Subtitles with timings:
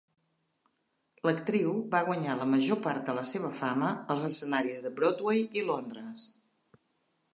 [1.29, 5.67] L'actriu va guanyar la major part de la seva fama als escenaris de Broadway i
[5.69, 6.25] Londres.